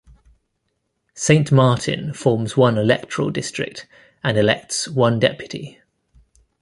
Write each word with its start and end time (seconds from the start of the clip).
Saint 1.13 1.51
Martin 1.51 2.11
forms 2.11 2.57
one 2.57 2.75
electoral 2.79 3.29
district, 3.29 3.85
and 4.23 4.35
elects 4.35 4.87
one 4.87 5.19
deputy. 5.19 5.79